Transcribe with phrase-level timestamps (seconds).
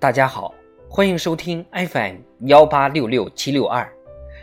[0.00, 0.54] 大家好，
[0.88, 3.92] 欢迎收听 FM 幺八六六七六二，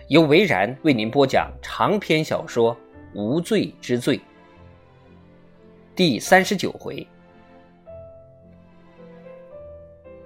[0.10, 2.76] 由维然为您播讲长篇小说
[3.14, 4.18] 《无罪之罪》
[5.96, 7.08] 第三十九回。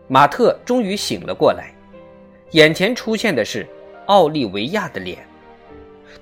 [0.08, 1.76] 马特终于醒了过来，
[2.54, 3.68] 眼前出现的是
[4.08, 5.20] 奥利维亚的脸，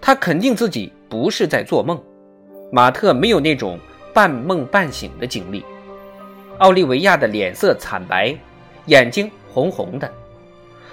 [0.01, 1.97] 他肯定自己不是在做梦。
[2.73, 3.79] 马特没有那种
[4.13, 5.63] 半梦半醒的经历。
[6.57, 8.37] 奥利维亚的脸色惨白。
[8.87, 10.11] 眼睛红红的，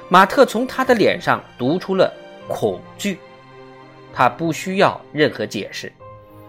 [0.09, 2.13] 马特从他的脸上读出了
[2.47, 3.19] 恐惧。
[4.13, 5.93] 他不需要任何解释，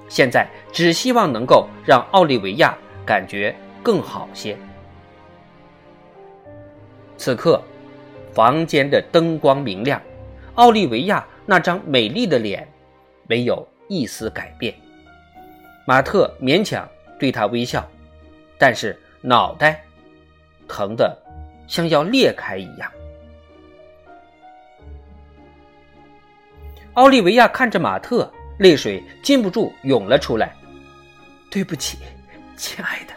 [0.07, 4.55] 现在只希望能够让奥利维亚感觉更好些。
[7.17, 7.59] 此刻，
[8.33, 9.99] 房间的灯光明亮，
[10.55, 12.67] 奥利维亚那张美丽的脸
[13.27, 14.73] 没有一丝改变。
[15.87, 16.87] 马特勉强
[17.19, 17.87] 对他微笑，
[18.59, 19.83] 但是脑袋
[20.67, 21.17] 疼的。
[21.67, 22.91] 像要裂开一样。
[26.93, 30.55] 奥利维亚看着马特，泪水禁不住涌了出来。
[31.51, 31.97] “对不起，
[32.55, 33.13] 亲爱的。”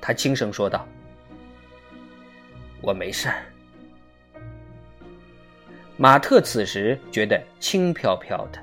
[0.00, 0.86] 他轻声说道。
[2.82, 3.44] “我没事儿。”
[5.96, 8.58] 马特此时觉得轻飘飘的，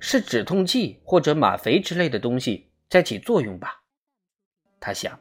[0.00, 3.80] 是止痛剂或者吗啡之类的东西在起作用吧？
[4.80, 5.16] 他想。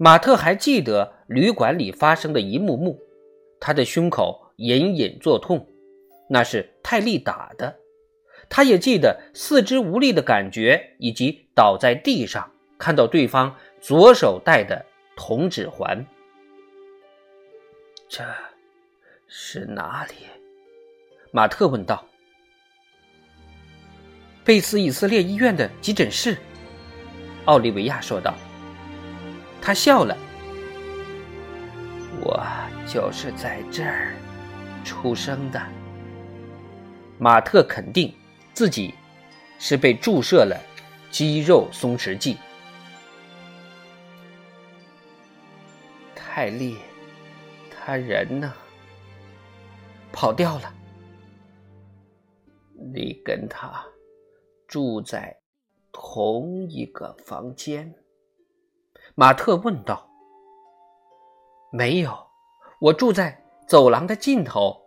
[0.00, 3.00] 马特还记得旅馆里发生的一幕幕，
[3.58, 5.68] 他的胸口隐隐作痛，
[6.30, 7.76] 那是泰利打的。
[8.48, 16.06] 他也记得四肢无力的感觉，以及倒在地上看到对方左手戴的铜指环。
[18.08, 18.24] 这
[19.26, 20.14] 是哪里？
[21.32, 22.06] 马特问道。
[24.44, 26.38] 贝斯以色列医院的急诊室，
[27.46, 28.32] 奥利维亚说道。
[29.60, 30.16] 他笑了。
[32.20, 32.44] 我
[32.86, 34.14] 就是在这儿
[34.84, 35.60] 出生的。
[37.18, 38.14] 马特肯定
[38.54, 38.94] 自己
[39.58, 40.56] 是被注射了
[41.10, 42.36] 肌肉松弛剂。
[46.14, 46.78] 泰利，
[47.70, 48.52] 他人呢？
[50.12, 50.74] 跑掉了。
[52.92, 53.84] 你跟他
[54.66, 55.36] 住在
[55.92, 57.92] 同一个房间。
[59.20, 60.08] 马特问道
[61.74, 62.16] ：“没有，
[62.78, 63.36] 我住在
[63.66, 64.80] 走廊的尽头。”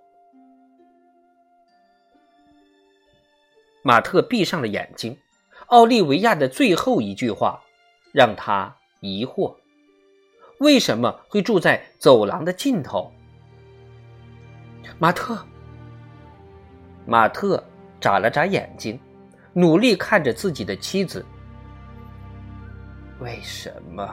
[3.84, 5.20] 马特闭上了眼睛。
[5.66, 7.62] 奥利维亚的最后一句话
[8.14, 9.54] 让他疑惑：
[10.62, 13.12] 为什么会住在走廊的尽头？
[14.98, 15.46] 马特，
[17.06, 17.62] 马特
[18.00, 18.98] 眨了眨眼睛，
[19.52, 21.26] 努力看着自己的妻子。
[23.22, 24.04] 为什么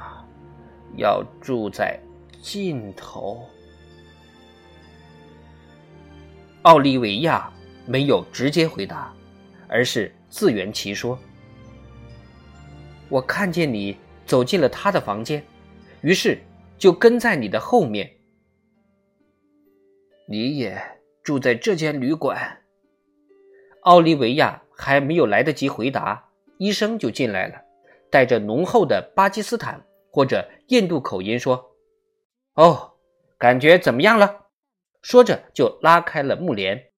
[0.99, 1.99] 要住在
[2.43, 3.43] 尽头？
[6.61, 7.51] 奥利维亚
[7.87, 9.11] 没有直接回答，
[9.67, 11.19] 而是自圆其说
[13.09, 15.43] ：“我看见你走进了他的房间，
[16.03, 16.39] 于是
[16.77, 18.13] 就跟在你的后面。
[20.27, 20.79] 你也
[21.23, 22.59] 住在这间旅馆。”
[23.85, 27.68] 奥利维亚还没有来得及回答，医生就进来了。
[28.11, 31.77] 带着浓厚的巴基斯坦或者印度口音说
[32.55, 32.95] ：“哦，
[33.39, 34.47] 感觉怎么样了？”
[35.03, 36.91] 说着就拉开了幕帘。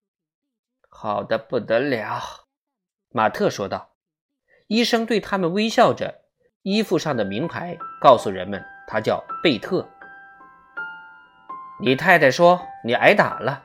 [0.88, 2.20] “好的不得了。”
[3.10, 3.94] 马特说道。
[4.66, 6.24] 医生对他们微笑着，
[6.60, 9.88] 衣服上的名牌告诉人们他叫贝特。
[11.80, 13.64] 你太太说你挨打了，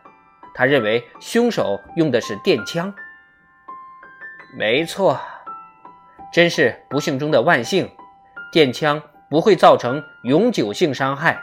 [0.53, 2.95] 他认为凶手用的是电枪。
[4.57, 5.19] 没错。
[6.33, 7.95] 真是不幸中的万幸，
[8.51, 8.99] 电枪
[9.29, 11.39] 不会造成永久性伤害，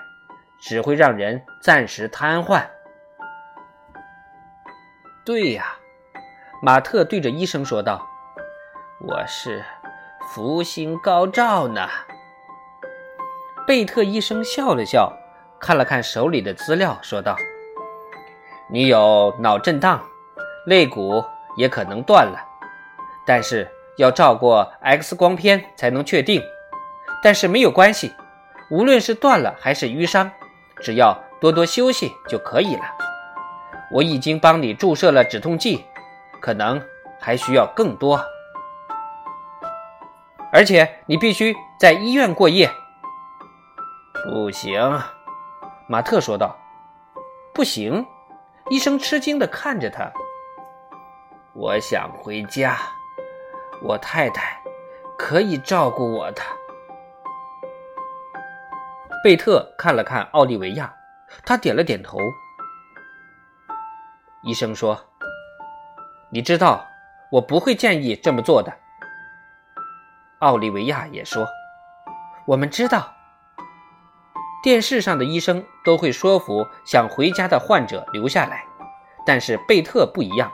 [0.60, 2.66] 只会让人暂时瘫痪。
[5.24, 5.76] 对呀，
[6.60, 8.04] 马特对着医生说道
[9.06, 9.62] ：“我是
[10.28, 11.88] 福星高照呢。”
[13.69, 15.16] 贝特医生笑了笑，
[15.60, 17.36] 看了看手里的资料，说道
[18.69, 20.02] ：“你有脑震荡，
[20.66, 21.25] 肋骨
[21.56, 22.44] 也可能断了，
[23.25, 26.42] 但是……”要照过 X 光片才能确定，
[27.22, 28.14] 但是没有关系，
[28.70, 30.31] 无论是断了还是淤伤，
[30.81, 32.82] 只要多多休息就可以了。
[33.92, 35.84] 我已经帮你注射了止痛剂，
[36.40, 36.81] 可能
[37.19, 38.25] 还需要更多，
[40.52, 42.70] 而且你必须在医院过夜。
[44.25, 45.02] 不行，
[45.88, 46.56] 马特说道。
[47.52, 48.06] 不行，
[48.70, 50.10] 医生吃惊地看着他。
[51.52, 52.78] 我想回家。
[53.82, 54.61] 我太太
[55.19, 56.43] 可以照顾我的。
[59.23, 60.94] 贝特看了看奥利维亚，
[61.44, 62.19] 他点了点头。
[64.43, 64.99] 医生说
[66.32, 66.87] ：“你知道，
[67.32, 68.73] 我不会建议这么做的。”
[70.41, 71.47] 奥利维亚也说
[72.47, 73.15] ：“我们知道，
[74.62, 78.65] 电视上的医生都会说服想回家的患者留下来，
[79.27, 80.50] 但是贝特不一样，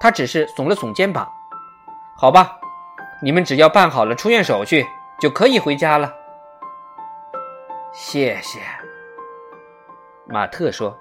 [0.00, 1.30] 他只是耸了耸肩膀。
[2.16, 2.58] 好吧，
[3.20, 4.86] 你们只要办好了出院手续，
[5.20, 6.14] 就可以回家了。”
[7.92, 8.60] 谢谢，
[10.26, 10.96] 马特说。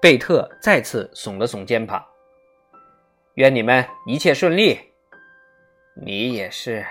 [0.00, 2.06] 贝特再次耸了耸肩膀。
[3.34, 4.92] 愿你们一切顺利。
[5.96, 6.86] 你也是。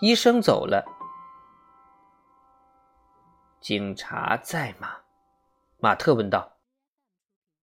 [0.00, 0.84] 医生走了。
[3.60, 4.96] 警察在吗？
[5.78, 6.56] 马特问道。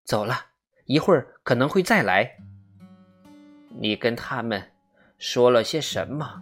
[0.06, 0.49] 走了
[0.90, 2.38] 一会儿，可能会再来。
[3.80, 4.72] 你跟他们
[5.20, 6.42] 说了些什么？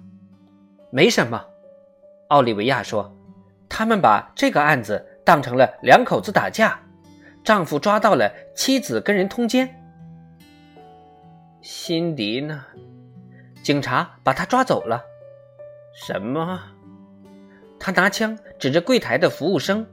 [0.89, 1.45] 没什么，
[2.29, 3.13] 奥利维亚说
[3.67, 6.79] ：“他们把这个案子当成了两口子打架，
[7.43, 9.67] 丈夫抓到了妻子跟人通奸。
[11.59, 12.63] 辛迪呢？
[13.61, 15.03] 警察把他抓走了。
[15.93, 16.57] 什么？
[17.77, 19.85] 他拿枪指着柜台的服务生。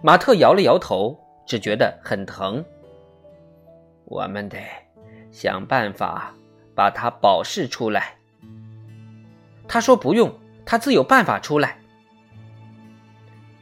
[0.00, 2.64] 马特摇了摇头，只觉得很疼。
[4.10, 4.58] 我们得
[5.30, 6.34] 想办法
[6.74, 8.16] 把他保释出来。”
[9.68, 10.36] 他说：“不用，
[10.66, 11.78] 他自有办法出来。”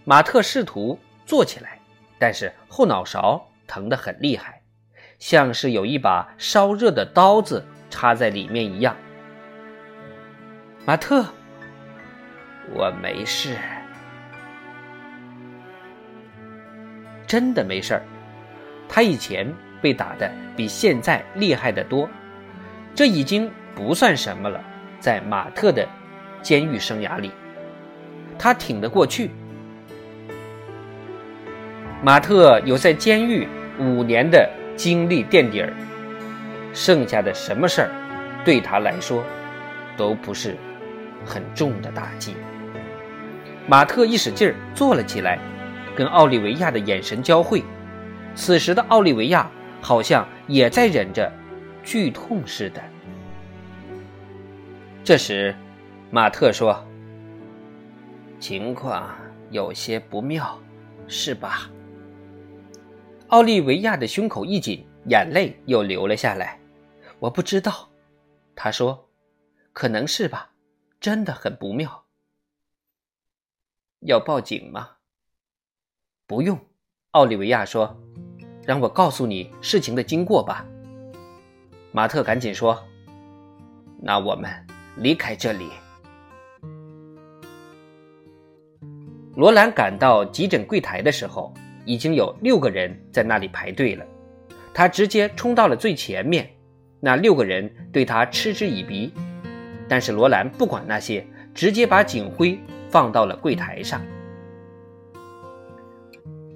[0.04, 1.78] 马特试图坐起来，
[2.18, 4.62] 但是后脑勺疼得很厉害，
[5.18, 8.96] 像是有一把烧热的刀子插在里面一样。
[10.86, 11.26] 马特，
[12.72, 13.58] 我没事，
[17.26, 18.02] 真的没事儿。
[18.88, 19.46] 他以前
[19.80, 22.08] 被打的比现在厉害的多，
[22.94, 24.60] 这已经不算什么了。
[25.00, 25.86] 在马特的
[26.42, 27.30] 监狱生涯里，
[28.38, 29.30] 他挺得过去。
[32.02, 33.46] 马特有在监狱
[33.78, 35.72] 五年的经历垫底儿，
[36.72, 37.90] 剩下的什么事儿
[38.44, 39.22] 对他来说
[39.96, 40.56] 都不是
[41.24, 42.34] 很重的打击。
[43.66, 45.38] 马特一使劲儿坐了起来，
[45.94, 47.62] 跟奥利维亚的眼神交汇。
[48.34, 51.32] 此时的奥利维亚好像也在忍着
[51.84, 52.82] 剧痛似的。
[55.04, 55.54] 这时，
[56.10, 56.84] 马特说
[58.38, 59.16] ：“情况
[59.50, 60.58] 有些不妙，
[61.06, 61.70] 是吧？”
[63.28, 66.58] 奥利维亚的胸口一紧，眼泪又流了下来。
[67.20, 67.88] “我不知道。”
[68.54, 69.08] 他说
[69.72, 70.50] ，“可能是吧，
[71.00, 72.04] 真的很不妙。”
[74.00, 74.96] 要报警吗？
[76.26, 76.58] 不用，
[77.12, 78.00] 奥利维亚说
[78.68, 80.62] ：“让我告诉你事情的经过吧。”
[81.90, 82.78] 马特赶紧说
[83.98, 84.52] ：“那我们。”
[85.00, 85.70] 离开这里。
[89.36, 91.54] 罗兰赶到急诊柜台的时候，
[91.84, 94.04] 已经有六个人在那里排队了。
[94.74, 96.50] 他直接冲到了最前面，
[96.98, 99.12] 那六个人对他嗤之以鼻。
[99.88, 101.24] 但是罗兰不管那些，
[101.54, 102.58] 直接把警徽
[102.90, 104.02] 放到了柜台上。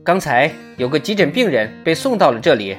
[0.05, 2.77] 刚才有个急诊病人被送到了这里。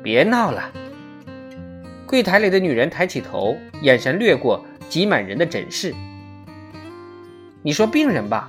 [0.00, 0.70] 别闹了。
[2.06, 5.92] 柜台里的女人抬起头，眼神掠过挤满人的诊室。
[7.62, 8.48] 你说病人吧？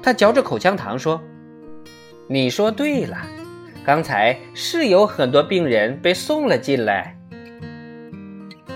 [0.00, 1.20] 她嚼着口香糖说
[2.28, 3.16] ：“你说对了，
[3.84, 7.16] 刚才是有很多病人被送了进来。”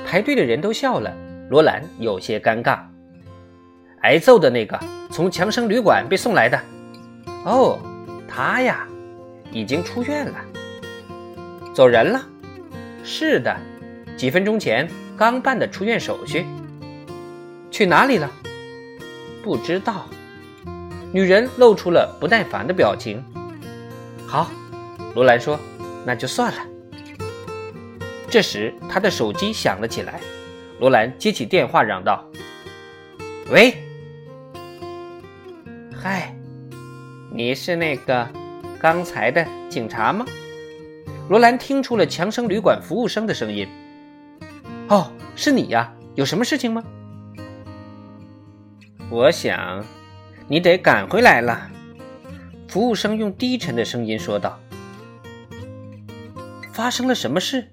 [0.05, 1.15] 排队的人都笑了。
[1.51, 2.81] 罗兰有些尴尬。
[4.01, 4.79] 挨揍的那个
[5.11, 6.61] 从强生旅馆被送来的。
[7.45, 7.79] 哦，
[8.29, 8.87] 他呀，
[9.53, 10.35] 已经出院了。
[11.75, 12.21] 走人了。
[13.05, 13.57] 是的。
[14.17, 16.45] 几分钟前刚办的出院手续，
[17.71, 18.29] 去哪里了？
[19.45, 20.07] 不知道。
[21.13, 23.25] 女人露出了不耐烦的表情。
[24.27, 24.51] 好，
[25.15, 25.59] 罗兰说
[26.05, 26.59] ：“那就算了。”
[28.29, 30.21] 这时，他的手机响了起来。
[30.81, 32.23] 罗兰接起电话，嚷道
[33.51, 33.75] ：“喂，
[35.97, 36.37] 嗨，
[37.33, 38.29] 你是那个
[38.81, 40.25] 刚才的警察吗？”
[41.29, 43.69] 罗兰听出了强生旅馆服务生的声音。
[44.89, 45.93] 哦，是你呀？
[46.15, 46.83] 有什么事情吗？
[49.11, 49.85] 我想，
[50.49, 51.71] 你得赶回来了。
[52.67, 54.59] 服务生用低沉的声音说道
[56.73, 57.69] ：“发生了什么事？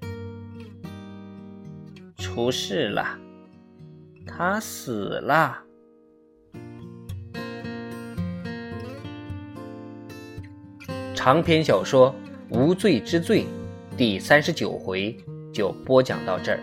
[2.16, 3.18] 出事了，
[4.26, 5.64] 他死了。”
[11.16, 12.14] 长篇小说
[12.56, 13.40] 《无罪之罪》，
[13.96, 15.16] 第三十九回
[15.50, 16.60] 就播讲到这儿。